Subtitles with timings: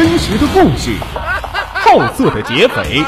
[0.00, 0.96] 真实的故事，
[1.74, 3.04] 好色的劫匪，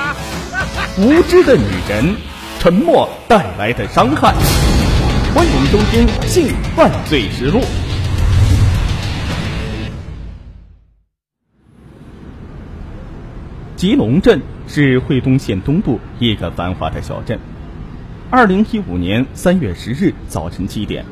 [0.99, 2.15] 无知的女人，
[2.58, 4.34] 沉默带来的伤害。
[5.34, 7.60] 欢迎收听《性犯罪实录》。
[13.74, 14.38] 吉隆镇
[14.68, 17.38] 是惠东县东部一个繁华的小镇。
[18.29, 21.02] 二零一五年三月十日早晨七点，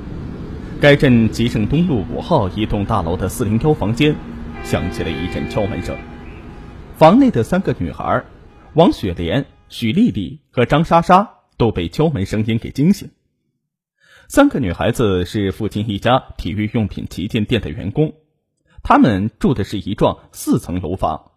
[0.79, 4.15] 该镇吉盛东路五号一栋大楼的四零幺房间
[4.65, 5.97] 响起了一阵敲门声。
[6.97, 8.25] 房内的三个女孩
[8.75, 13.11] 王雪莲、许丽丽和张莎莎都被敲门声音给惊醒。
[14.29, 18.15] 三个女孩子是附近一家体育用品旗舰店的员工，
[18.83, 21.33] 她们住的是一幢四层楼房，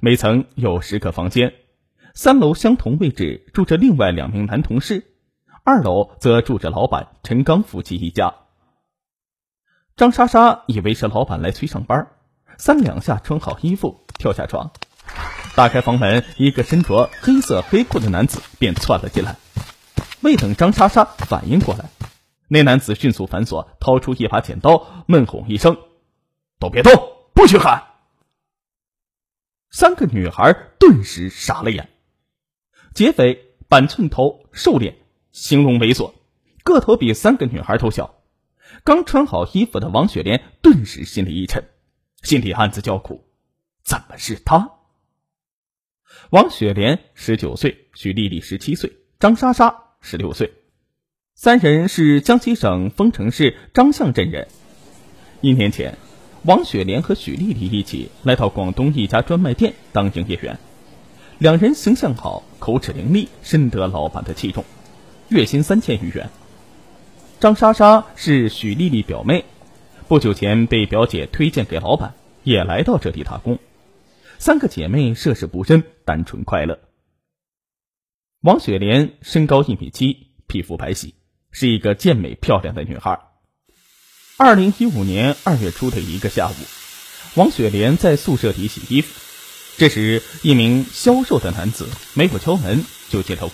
[0.00, 1.54] 每层有十个房间。
[2.14, 5.04] 三楼相同位置住着另外两名男同事。
[5.64, 8.34] 二楼则住着老板陈刚夫妻一家。
[9.96, 12.06] 张莎莎以为是老板来催上班，
[12.58, 14.70] 三两下穿好衣服，跳下床，
[15.54, 19.36] 打开房门，一个身着黑色黑裤的男子便窜了进来。
[20.22, 21.90] 未等张莎莎反应过来，
[22.48, 25.76] 那男子迅速反锁，掏出一把剪刀，闷吼一声
[26.58, 26.92] ：“都别动，
[27.34, 27.84] 不许喊！”
[29.70, 31.90] 三个女孩顿时傻了眼。
[32.94, 34.96] 劫匪板寸头，瘦脸。
[35.32, 36.14] 形容猥琐，
[36.64, 38.14] 个头比三个女孩都小。
[38.84, 41.62] 刚穿好衣服的王雪莲顿时心里一沉，
[42.22, 43.24] 心里暗自叫苦：
[43.84, 44.70] 怎么是他？
[46.30, 50.52] 王雪莲十九岁，许丽丽十七岁，张莎莎十六岁，
[51.34, 54.48] 三人是江西省丰城市张巷镇人。
[55.40, 55.96] 一年前，
[56.44, 60.58] 王雪莲和许丽丽一起来到广东一家专卖店当营业员，
[61.38, 64.64] 两人形象好，口齿伶俐，深得老板的器重。
[65.28, 66.30] 月薪三千余元。
[67.38, 69.44] 张莎莎是许丽丽表妹，
[70.08, 73.58] 不久前被表姐推荐给老板，也来到这里打工。
[74.38, 76.78] 三个姐妹涉世不深，单纯快乐。
[78.40, 81.14] 王雪莲身高一米七，皮肤白皙，
[81.50, 83.18] 是一个健美漂亮的女孩。
[84.36, 86.54] 二零一五年二月初的一个下午，
[87.34, 89.12] 王雪莲在宿舍里洗衣服，
[89.76, 93.50] 这时一名消瘦的男子没有敲门就进了屋。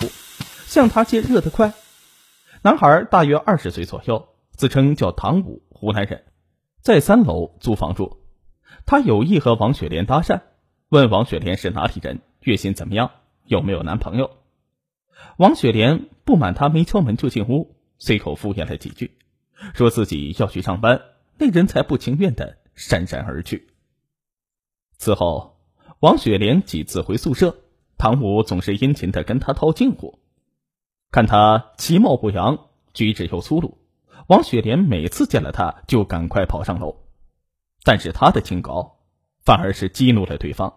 [0.67, 1.73] 向她借热得快。
[2.61, 6.23] 男孩大约二十岁左右，自称叫唐武，湖南人，
[6.83, 8.17] 在三楼租房住。
[8.85, 10.41] 他有意和王雪莲搭讪，
[10.89, 13.11] 问王雪莲是哪里人，月薪怎么样，
[13.45, 14.31] 有没有男朋友。
[15.37, 19.17] 王雪莲不满他没敲门就进屋，随口敷衍了几句，
[19.73, 21.01] 说自己要去上班。
[21.37, 23.69] 那人才不情愿的姗姗而去。
[24.97, 25.57] 此后，
[26.01, 27.55] 王雪莲几次回宿舍，
[27.97, 30.19] 唐武总是殷勤的跟他套近乎。
[31.11, 33.77] 看他其貌不扬，举止又粗鲁，
[34.27, 36.95] 王雪莲每次见了他就赶快跑上楼。
[37.83, 38.99] 但是他的清高，
[39.43, 40.73] 反而是激怒了对方。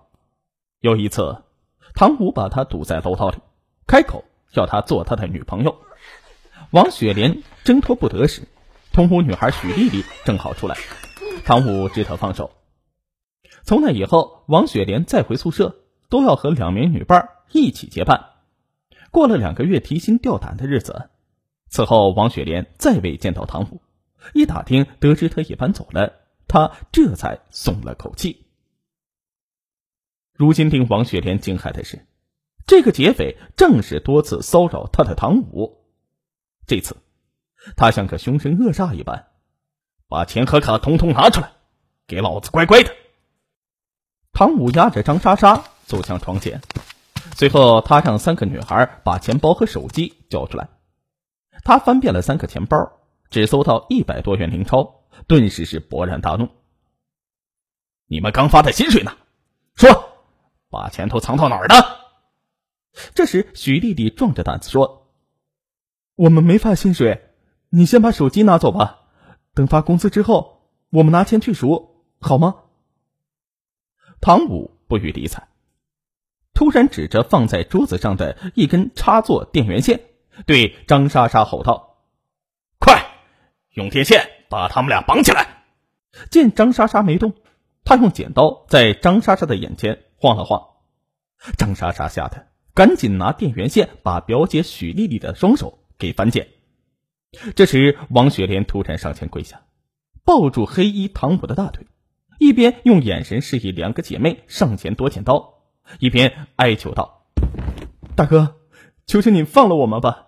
[0.80, 1.44] 有一次，
[1.94, 3.38] 唐武把他堵在楼道里，
[3.86, 4.24] 开口
[4.54, 5.76] 要他做他的女朋友。
[6.70, 8.42] 王雪莲挣脱不得时，
[8.92, 10.76] 同屋女孩许丽丽正好出来，
[11.44, 12.50] 唐武只得放手。
[13.62, 15.76] 从那以后，王雪莲再回宿舍
[16.08, 18.30] 都要和两名女伴一起结伴。
[19.12, 21.08] 过了两个月提心吊胆的日子，
[21.69, 23.82] 此后王雪莲再未见到唐武。
[24.34, 26.15] 一打听得知他也搬走了，
[26.49, 28.47] 他这才松了口气。
[30.34, 32.06] 如今令王雪莲惊骇的是，
[32.66, 35.84] 这个劫匪正是多次骚扰他的唐武。
[36.66, 36.97] 这次，
[37.76, 39.28] 他像个凶神恶煞一般，
[40.09, 41.53] 把钱和卡统统拿出来，
[42.06, 42.93] 给老子乖乖的。
[44.32, 46.60] 唐武压着张莎莎走向床前。
[47.37, 50.69] 随后，他让三个女孩把钱包和手机交出来。
[51.66, 56.49] 他翻遍了三个钱包，只搜到一百多元零钞，顿时是勃然大怒
[58.06, 59.16] ：“你们刚发的薪水呢？
[59.75, 59.88] 说，
[60.71, 61.75] 把钱都藏到哪儿了？”
[63.16, 65.09] 这时，许丽丽壮着胆子说
[66.15, 67.34] ：“我们没发薪水，
[67.71, 69.00] 你先把手机拿走吧。
[69.53, 72.62] 等发工资之后，我们拿钱去赎，好吗？”
[74.23, 75.49] 唐武不予理睬。
[76.55, 80.00] 突然指着放在桌子上的一根插座电源线，
[80.44, 81.97] 对张莎莎吼道
[82.79, 83.03] ：“快，
[83.71, 85.65] 用电线把他们俩绑起来！”
[86.31, 87.35] 见张莎莎没动，
[87.85, 90.62] 他用剪刀在张莎莎的眼前晃了晃。
[91.56, 96.49] 张莎莎吓得赶紧拿电源线把表姐许丽丽的双手给反剪。
[97.55, 99.62] 这时，王雪莲突然上前跪下，
[100.25, 101.87] 抱住黑衣唐武的大腿，
[102.38, 105.55] 一边用眼神示意两个姐妹上前夺剪刀。
[106.00, 107.27] 一边哀求道
[108.17, 108.56] ：“大哥，
[109.06, 110.25] 求求你放了我们吧，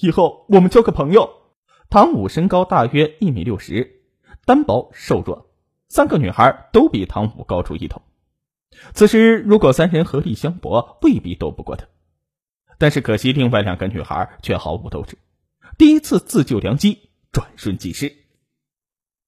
[0.00, 1.30] 以后我们交个朋友。”
[1.90, 4.02] 唐武身高大约一米六十，
[4.44, 5.50] 单薄瘦弱，
[5.88, 8.00] 三个女孩都比唐武高出一头。
[8.94, 11.86] 此时如果三人合力相搏，未必斗不过他。
[12.78, 15.18] 但是可惜，另外两个女孩却毫无斗志，
[15.76, 18.16] 第一次自救良机转瞬即逝。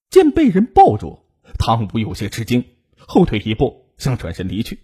[0.09, 1.19] 见被人抱住，
[1.59, 2.65] 唐武有些吃惊，
[2.97, 4.79] 后退一步想转身离去，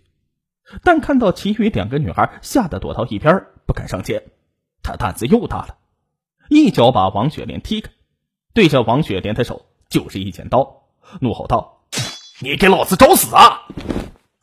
[0.83, 4.23] 但看到其余两个女孩吓得躲到一边，不敢上前。
[4.83, 5.78] 他胆子又大了，
[6.49, 7.91] 一脚把王雪莲踢开，
[8.55, 10.85] 对着王雪莲的手就是一剪刀，
[11.21, 11.83] 怒吼道
[12.41, 13.67] ：“你给老子找死啊！”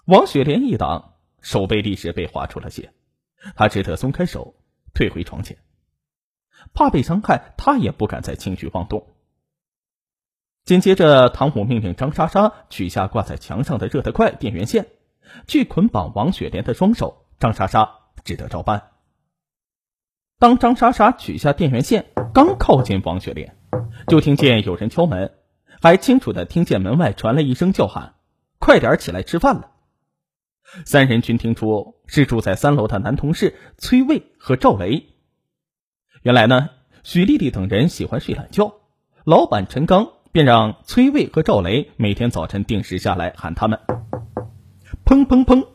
[0.06, 2.94] 王雪莲一挡，手背立时被划出了血。
[3.56, 4.56] 他只得松开手，
[4.94, 5.58] 退回床前。
[6.74, 9.08] 怕被伤害，他也不敢再轻举妄动。
[10.64, 14.88] 紧接着，唐虎命令张莎莎取下挂在墙上的热得快电源线，
[15.48, 17.26] 去捆绑王雪莲的双手。
[17.40, 18.92] 张莎莎只得照办。
[20.38, 23.56] 当张莎莎取下电源线，刚靠近王雪莲，
[24.08, 25.32] 就听见有人敲门，
[25.82, 28.16] 还清楚的听见门外传来一声叫喊
[28.60, 29.72] ：“快点起来吃饭了！”
[30.84, 35.06] 三人均听出是住在三楼的男同事崔卫和赵雷。
[36.22, 36.70] 原来呢，
[37.04, 38.74] 许丽丽等人喜欢睡懒觉，
[39.24, 43.80] 老板陈刚便让崔卫和赵雷每天早晨定时下来喊他们。
[45.06, 45.66] 砰砰砰，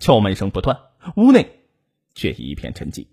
[0.00, 0.76] 敲门声不断，
[1.14, 1.60] 屋内
[2.16, 3.06] 却一片沉寂。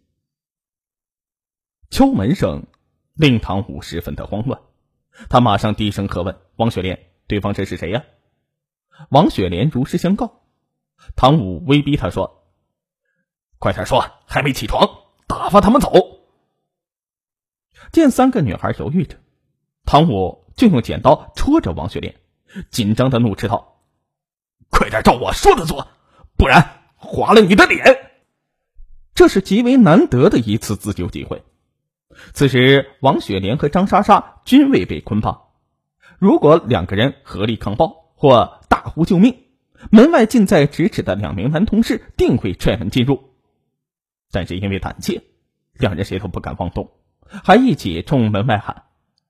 [1.90, 2.66] 敲门声
[3.14, 4.60] 令唐武十分的慌乱，
[5.30, 8.04] 他马上低声喝问王雪莲：“对方这是谁呀？”
[9.10, 10.42] 王雪莲如实相告。
[11.16, 12.48] 唐武威逼他说
[13.60, 14.88] ：“快点说，还没起床，
[15.28, 15.92] 打发他们走。”
[17.92, 19.16] 见三个女孩犹豫着，
[19.86, 22.16] 唐武就用剪刀戳着王雪莲，
[22.70, 23.82] 紧张的怒斥道
[24.70, 25.88] ：“快点照我说的做，
[26.36, 28.12] 不然划了你的脸！”
[29.16, 31.44] 这是极为难得的一次自救机会。
[32.34, 35.50] 此时，王雪莲和张莎莎均未被捆绑，
[36.20, 39.44] 如果两个人合力抗暴或大呼救命。
[39.92, 43.36] 门外近在咫尺的两名男同事定会踹门进入，
[44.32, 45.22] 但是因为胆怯，
[45.74, 46.90] 两人谁都不敢妄动，
[47.44, 48.86] 还一起冲门外喊：“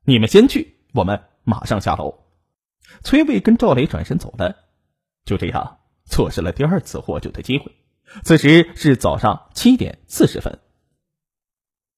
[0.07, 2.23] 你们先去，我们马上下楼。”
[3.03, 4.55] 崔卫跟赵雷转身走了，
[5.25, 7.75] 就这样错失了第二次获救的机会。
[8.23, 10.59] 此时是早上七点四十分，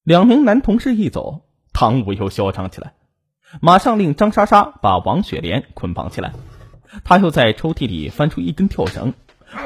[0.09, 2.95] 两名男同事一走，唐武又嚣张起来，
[3.61, 6.33] 马上令张莎莎把王雪莲捆绑起来。
[7.03, 9.13] 他又在抽屉里翻出一根跳绳，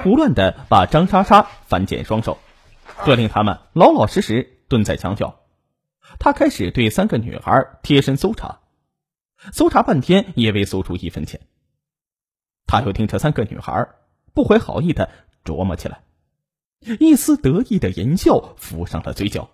[0.04, 2.40] 胡乱的把张莎莎反剪双手，
[2.84, 5.40] 喝令他们老老实实蹲在墙角。
[6.20, 8.60] 他开始对三个女孩贴身搜查，
[9.54, 11.40] 搜查半天也未搜出一分钱。
[12.68, 13.88] 他又盯着三个女孩，
[14.34, 15.10] 不怀好意的
[15.46, 16.02] 琢磨起来，
[17.00, 19.50] 一丝得意的淫笑浮上了嘴角。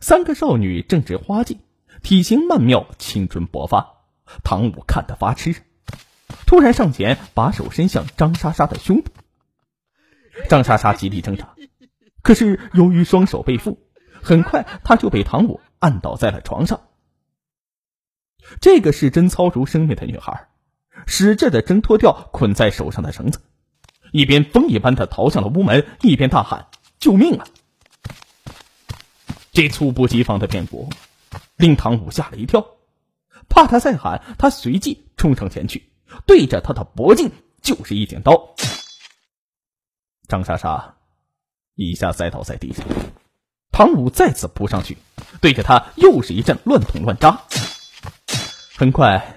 [0.00, 1.58] 三个少女正值花季，
[2.02, 4.02] 体型曼妙，青春勃发，
[4.44, 5.54] 唐武看得发痴。
[6.46, 9.10] 突然上前，把手伸向张莎莎的胸部。
[10.48, 11.54] 张莎莎极力挣扎，
[12.22, 13.78] 可是由于双手被缚，
[14.22, 16.82] 很快她就被唐武按倒在了床上。
[18.60, 20.48] 这个是真操如生命的女孩，
[21.06, 23.40] 使劲的挣脱掉捆在手上的绳子，
[24.12, 26.68] 一边风一般的逃向了屋门，一边大喊
[27.00, 27.46] ：“救命啊！”
[29.56, 30.90] 这猝不及防的变故
[31.56, 32.66] 令唐武吓了一跳，
[33.48, 35.90] 怕他再喊，他随即冲上前去。
[36.26, 37.32] 对着他的脖颈
[37.62, 38.54] 就是一剪刀，
[40.28, 40.96] 张莎莎
[41.74, 42.84] 一下栽倒在地上。
[43.72, 44.98] 唐武再次扑上去，
[45.40, 47.40] 对着他又是一阵乱捅乱扎。
[48.76, 49.34] 很快，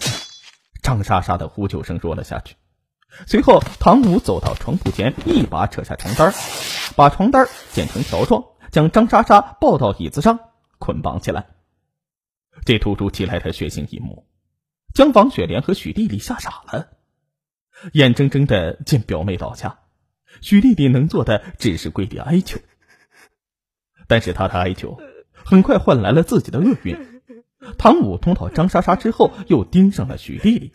[0.83, 2.57] 张莎莎的呼救声弱了下去。
[3.25, 6.33] 随后，唐武走到床铺前，一把扯下床单，
[6.97, 10.39] 把床单剪成条状，将张莎莎抱到椅子上
[10.77, 11.47] 捆绑起来。
[12.65, 14.27] 这突如其来的血腥一幕。
[14.93, 16.89] 将王雪莲和许丽丽吓傻了，
[17.93, 19.81] 眼睁睁的见表妹倒下，
[20.41, 22.59] 许丽丽能做的只是跪地哀求。
[24.07, 24.99] 但是她的哀求
[25.33, 27.21] 很快换来了自己的厄运。
[27.77, 30.73] 唐武通到张莎莎之后，又盯上了许丽丽。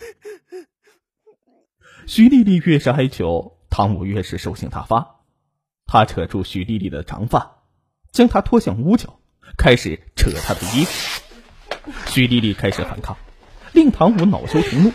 [2.07, 5.25] 许丽丽越是哀求，唐武越是兽性大发。
[5.87, 7.54] 他扯住许丽丽的长发，
[8.15, 9.19] 将他拖向屋角，
[9.59, 11.21] 开始扯他的衣服。
[12.07, 13.17] 许丽丽开始反抗。
[13.73, 14.93] 令唐武恼羞成怒，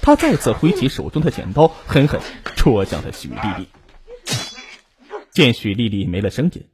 [0.00, 2.18] 他再次挥起手中的剪刀，狠狠
[2.56, 3.68] 戳向了许丽丽。
[5.30, 6.66] 见许丽丽没了声音，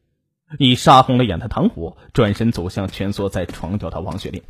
[0.61, 4.45] 已杀红了眼的唐虎转身走向蜷缩在床角的王雪莲：“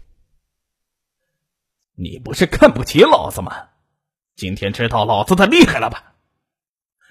[1.96, 3.68] 你不是看不起老子吗？
[4.36, 6.12] 今天知道老子的厉害了吧？”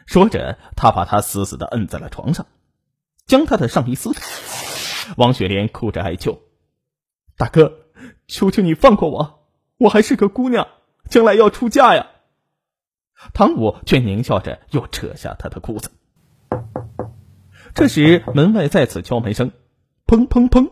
[0.05, 2.45] 说着，他把她死死的摁在了床上，
[3.27, 4.25] 将他的上衣撕开。
[5.17, 6.41] 王雪莲哭着哀求
[7.37, 7.85] ：“大哥，
[8.27, 10.67] 求求你放过我！”我还是个姑娘，
[11.07, 12.07] 将来要出嫁呀。
[13.33, 15.91] 唐武却狞笑着又扯下他的裤子。
[17.75, 19.51] 这时门外再次敲门声，
[20.07, 20.71] 砰砰砰。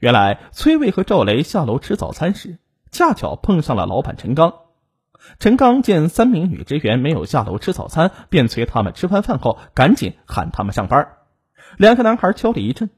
[0.00, 2.58] 原来崔卫和赵雷下楼吃早餐时，
[2.90, 4.67] 恰巧碰上了老板陈刚。
[5.38, 11.16] 陈刚见三名女职员没有下楼吃早餐，便催他们吃完饭后赶紧喊他们上班。
[11.76, 12.90] 两个男孩敲了一阵，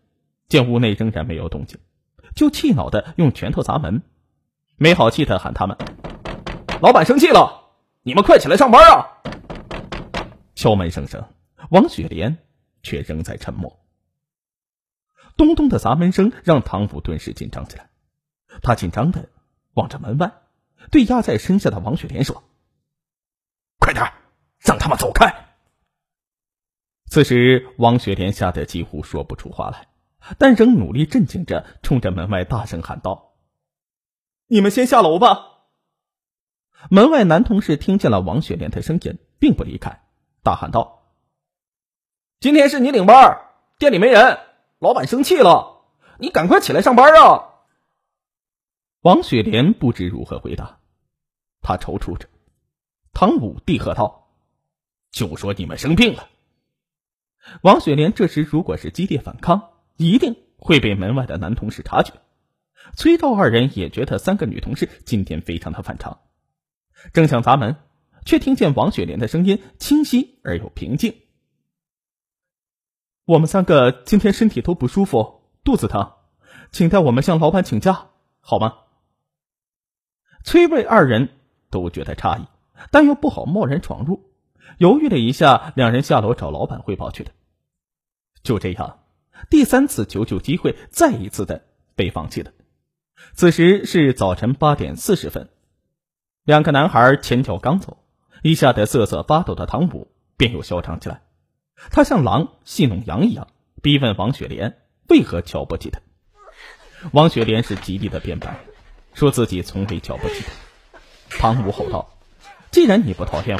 [0.48, 1.78] 见屋内仍然没有动静，
[2.34, 4.02] 就气恼的用拳头砸门，
[4.76, 5.76] 没好气的喊他们
[6.80, 7.70] ：“老板生气了，
[8.02, 9.06] 你们快起来上班啊！”
[10.54, 11.24] 敲门声声，
[11.70, 12.38] 王雪莲
[12.82, 13.80] 却仍在沉默。
[15.36, 17.88] 咚咚的砸门声让唐武顿时紧张起来，
[18.62, 19.28] 他紧张的
[19.74, 20.32] 望着门外。
[20.90, 22.42] 对压在身下的王雪莲说
[23.78, 24.12] ：“快点，
[24.58, 25.48] 让他们走开。”
[27.10, 29.88] 此时，王雪莲吓得几乎说不出话来，
[30.38, 33.34] 但仍努力镇静着，冲着门外大声喊道
[34.46, 35.46] ：“你们先下楼吧。”
[36.88, 40.02] 门外男同事听见了王雪莲的声音，并不离开，
[40.42, 41.02] 大喊道
[42.40, 43.40] ：“今天是你领班，
[43.78, 44.38] 店里没人，
[44.78, 45.82] 老板生气了，
[46.18, 47.48] 你赶快起来上班啊！”
[49.02, 50.78] 王雪莲不知如何回答，
[51.62, 52.28] 她踌躇着。
[53.14, 54.28] 唐武帝喝道
[55.10, 56.28] ：“就说你们生病了。”
[57.62, 62.12] 王雪莲这时如果是激烈反抗，一定会被门外的男同事察觉。
[62.94, 66.20] 崔赵二人也觉得三个女同事今天非常的反常，
[67.14, 67.76] 正想砸门，
[68.26, 71.14] 却听见王雪莲的声音清晰而又平静
[73.24, 76.12] ：“我们三个今天身体都不舒服，肚子疼，
[76.70, 78.08] 请代我们向老板请假，
[78.40, 78.76] 好吗？”
[80.42, 81.28] 崔魏二人
[81.70, 82.46] 都觉得诧异，
[82.90, 84.30] 但又不好贸然闯入，
[84.78, 87.30] 犹豫了一下，两人下楼找老板汇报去了。
[88.42, 89.00] 就这样，
[89.50, 91.62] 第三次求救机会再一次的
[91.94, 92.52] 被放弃了。
[93.34, 95.50] 此时是早晨八点四十分，
[96.44, 97.98] 两个男孩前脚刚走，
[98.42, 101.20] 一下得瑟瑟发抖的唐武便又嚣张起来，
[101.90, 103.48] 他像狼戏弄羊一样
[103.82, 104.78] 逼问王雪莲
[105.08, 106.00] 为何瞧不起他。
[107.12, 108.58] 王雪莲是极力的辩白。
[109.14, 110.44] 说自己从未瞧不起
[111.30, 112.18] 他，唐武吼道
[112.70, 113.58] ：“既然你不讨厌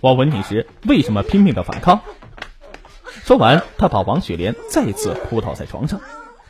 [0.00, 2.00] 我，我吻你时为什么拼命的反抗？”
[3.24, 6.00] 说完，他把王雪莲再次扑倒在床上，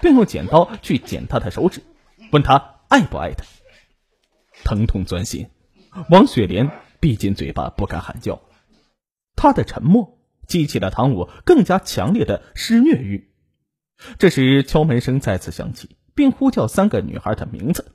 [0.01, 1.83] 并用剪刀去剪她的手指，
[2.31, 3.45] 问她爱不爱他。
[4.65, 5.51] 疼痛钻心，
[6.09, 6.71] 王雪莲
[7.01, 8.41] 闭紧嘴巴，不敢喊叫。
[9.35, 13.33] 他的沉默激起了唐武更加强烈的施虐欲。
[14.19, 17.93] 这时，敲门声再次响起，并呼叫三个女孩的名字。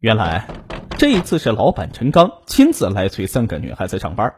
[0.00, 0.48] 原来
[0.96, 4.34] 这一次是老板陈刚亲自来催三个女孩子上班。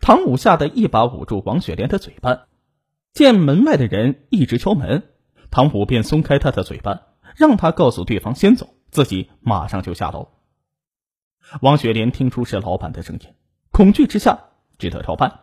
[0.00, 2.46] 唐武吓得一把捂住王雪莲的嘴巴，
[3.12, 5.04] 见门外的人一直敲门，
[5.50, 7.02] 唐武便松开她的嘴巴，
[7.36, 10.28] 让她告诉对方先走，自己马上就下楼。
[11.60, 13.34] 王雪莲听出是老板的声音，
[13.70, 14.38] 恐惧之下
[14.78, 15.40] 只得照办。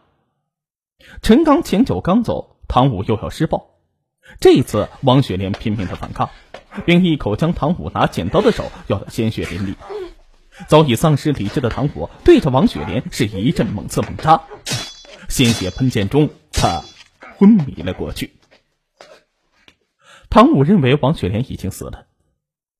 [1.21, 3.72] 陈刚前脚刚走，唐武又要施暴。
[4.39, 6.29] 这一次，王雪莲拼命的反抗，
[6.85, 9.75] 并一口将唐武拿剪刀的手咬得鲜血淋漓。
[10.67, 14.43] 早已丧失理智的唐武对着王雪莲是一阵猛刺猛扎，
[15.27, 16.83] 鲜血喷溅中，他
[17.37, 18.33] 昏迷了过去。
[20.29, 22.05] 唐武认为王雪莲已经死了，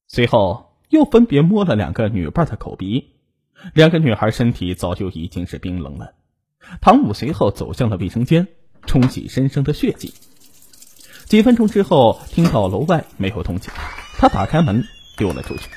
[0.07, 3.11] 随后又分别摸了两个女伴的口鼻，
[3.73, 6.13] 两个女孩身体早就已经是冰冷了。
[6.81, 8.47] 唐武随后走向了卫生间，
[8.85, 10.13] 冲洗身上的血迹。
[11.33, 13.73] 几分钟之后，听到楼外没有动静，
[14.19, 14.83] 他打开门
[15.17, 15.67] 溜了出去。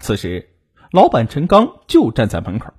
[0.00, 0.48] 此时，
[0.90, 2.72] 老板陈刚就站在门口。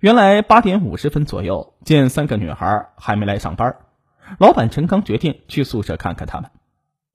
[0.00, 3.76] 原来八点五十分左右，见三个女孩还没来上班，
[4.40, 6.50] 老板陈刚决定去宿舍看看他们。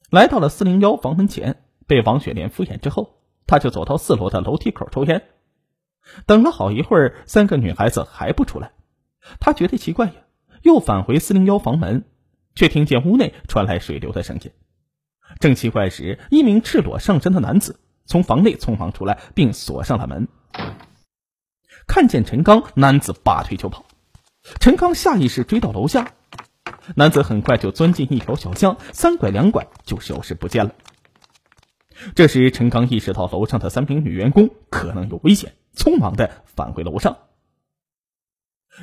[0.09, 5.21] 来到了四零幺房门前，被王雪莲敷衍之后，他就走到四楼的楼梯口抽烟。
[6.25, 8.71] 等了好一会儿，三个女孩子还不出来，
[9.41, 10.13] 他觉得奇怪呀，
[10.61, 12.05] 又返回四零幺房门。
[12.55, 14.51] 却听见屋内传来水流的声音。
[15.39, 20.27] 正奇怪时，一名赤裸上身的男子从房内匆忙出来，并锁上了门。
[21.88, 23.86] 看见陈刚，男子拔腿就跑。
[24.60, 26.13] 陈刚下意识追到楼下，
[26.95, 30.75] 男子很快就钻进一条小巷，三拐两拐就消失不见了。
[32.13, 37.17] 这时，陈刚意识到楼上的三名女员工可能有危险，匆忙的返回楼上。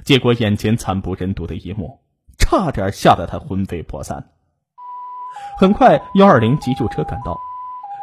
[0.04, 2.00] 结果，眼前惨不忍睹的一幕。
[2.40, 4.32] 差点吓得他魂飞魄散。
[5.58, 7.38] 很快，幺二零急救车赶到，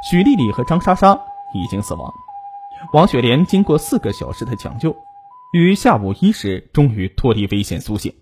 [0.10, 1.20] 许丽丽和张莎莎
[1.54, 2.14] 已经死亡。
[2.94, 4.96] 王雪莲经过四个小时的抢救，
[5.52, 8.14] 于下午一时终于脱离危险苏醒。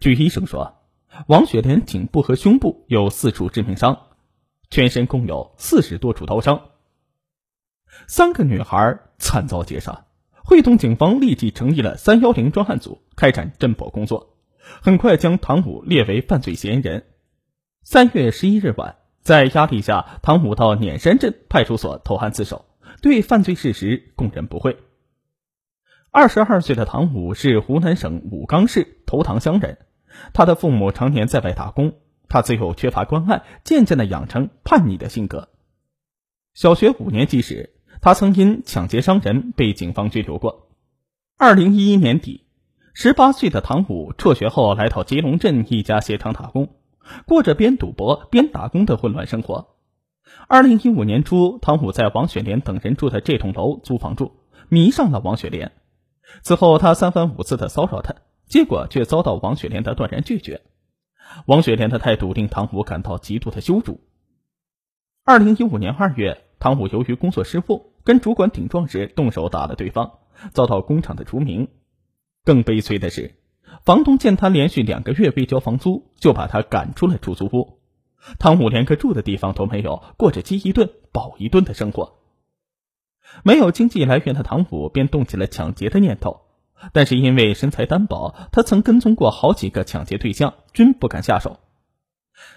[0.00, 0.74] 据医生说，
[1.28, 3.98] 王雪莲颈部和胸部有四处致命伤，
[4.70, 6.62] 全身共有四十多处刀伤。
[8.08, 10.06] 三个女孩惨遭劫杀，
[10.42, 14.33] 会东警方立即成立了三幺零专案组，开展侦破工作，
[14.82, 17.04] 很快将唐武列为犯罪嫌疑人。
[17.82, 22.64] 三月十一日晚，在压力下，唐武到碾山镇派出所投案自首，
[23.02, 24.76] 对犯罪事实供认不讳。
[26.10, 29.78] 二十二岁的唐武是湖南省武冈市头塘乡人，
[30.32, 31.94] 他的父母常年在外打工，
[32.28, 35.48] 他自幼缺乏关爱，渐渐的养成叛逆的性格。
[36.54, 40.70] 小学五年级时，他曾因抢劫伤人被警方拘留过。
[41.36, 42.43] 二零一一年底，
[42.96, 46.76] 十八岁的唐武辍学后来到吉隆镇一家鞋厂打工，
[47.26, 49.74] 过着边赌博边打工的混乱生活。
[50.46, 54.36] 二零一五年初，唐武在王雪莲等人住的这栋楼租房住，
[54.68, 55.72] 迷上了王雪莲。
[56.42, 58.14] 此后，他三番五次的骚扰她，
[58.46, 60.62] 结果却遭到王雪莲的断然拒绝。
[61.46, 63.98] 王雪莲的态度令唐武感到极度的羞辱。
[65.24, 70.12] 二零一五年二月，唐武由于工作失误，跟主管顶撞时动手打了对方，
[70.52, 71.68] 遭到工厂的除名。
[72.44, 73.34] 更悲催的是，
[73.84, 77.78] 房东见他连续两个月未交房租，就把他赶出了出租屋。
[78.38, 82.16] 唐武连个住的地方都没有，过着饥一顿饱一顿的生活。
[83.42, 86.42] 没有经济来源的唐武便动起了抢劫的念头，
[86.92, 91.58] 但是因为身材单薄，他曾跟踪过好几个抢劫对象，均不敢下手。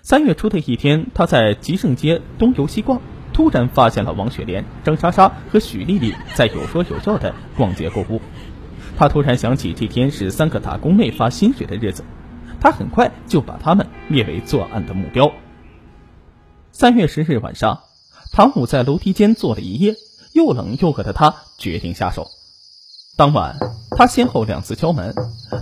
[0.01, 3.01] 三月初的一天，他在吉盛街东游西逛，
[3.31, 8.21] 突然发现了王雪莲、张莎莎和许丽丽在有说有笑的逛街购物。
[8.97, 12.03] 他突然想起这天是三个打工妹发薪水的日子，
[12.59, 15.31] 他很快就把他们列为作案的目标。
[16.71, 17.79] 三月十日晚上，
[18.33, 19.95] 唐武在楼梯间坐了一夜。
[20.33, 22.27] 又冷又饿的他决定下手。
[23.17, 23.57] 当晚，
[23.97, 25.15] 他先后两次敲门，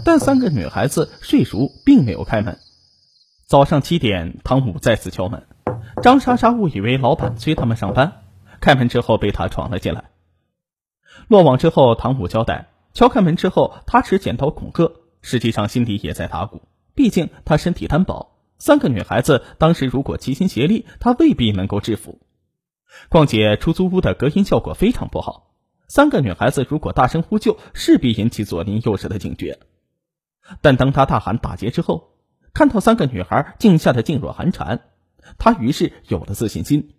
[0.03, 2.59] 但三个女孩子睡熟，并没有开门。
[3.45, 5.47] 早上七点，唐武再次敲门，
[6.03, 8.23] 张莎莎误以为老板催他们上班，
[8.59, 10.05] 开门之后被他闯了进来。
[11.29, 16.61] 落网之后，唐武交代，敲开门之后，他持剪刀恐吓，实际上心里也在打鼓，
[16.95, 22.21] 毕竟他身体单薄，三个女孩子当时如果齐心协力，他未必能够制服。
[23.09, 25.51] 况且出租屋的隔音效果非常不好，
[25.89, 29.59] 三个女孩子如果大声呼救，势必引起左邻右舍的警觉。
[30.61, 32.13] 但当他大喊打劫之后，
[32.53, 34.79] 看到三个女孩竟吓得噤若寒蝉，
[35.37, 36.93] 他于是有了自信心。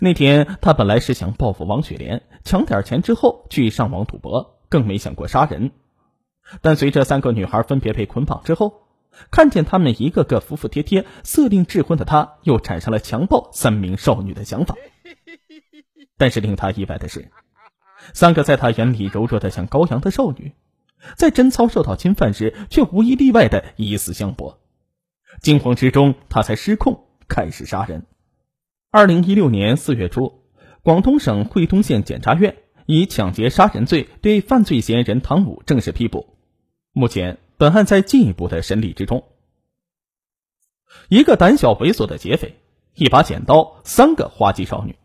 [0.00, 5.70] 那天他本来是想报复王雪莲，抢点钱之后去上网赌博，更没想过杀人。
[6.62, 8.80] 但随着三个女孩分别被捆绑之后，
[9.30, 14.74] 看见她们一个个服服帖帖、色令智昏的，他又产生了强暴三名少女的想法。
[16.16, 17.30] 但是令他意外的是，
[18.14, 20.54] 三个在他眼里柔弱的像羔羊的少女，
[21.16, 24.58] 在贞操受到侵犯时，却无一例外的以死相搏。
[25.42, 28.06] 惊慌之中，他才失控，开始杀人。
[28.90, 30.44] 二零一六年四月初，
[30.82, 32.56] 广东省惠东县检察院
[32.86, 36.36] 以抢劫杀人罪对犯罪嫌疑人唐武正式批捕。
[36.92, 37.38] 目前。
[37.58, 39.22] 本案在进一步的审理之中。
[41.08, 42.56] 一个胆小猥琐的劫匪，
[42.96, 44.96] 一把剪刀，三个花季少女，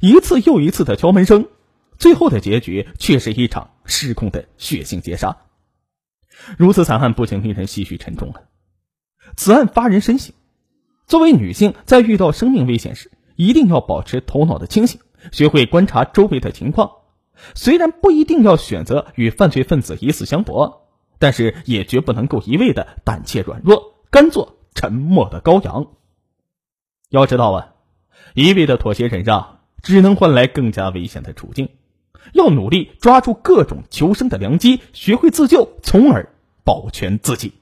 [0.00, 1.46] 一次又一次的敲门声，
[1.96, 5.36] 最后的结局却是一场失控的血腥劫杀。
[6.58, 8.48] 如此惨案不仅令人唏嘘沉重了，
[9.36, 10.34] 此案发人深省。
[11.06, 15.00] 作为女性，在遇到生命危险时，一定要保持头脑的清醒，
[15.30, 16.90] 学会观察周围的情况。
[17.54, 20.82] 虽然不一定要选择与犯罪分子以死相搏。
[21.20, 25.86] 但是也绝不能够一味的胆怯软弱，甘做沉默的羔羊。
[27.08, 27.74] 要知道啊，
[28.34, 31.68] 一味的妥协忍让，只能换来更加危险的处境。
[32.32, 37.52] 要努力抓住各种求生的良机，学会自救，从而保全自己。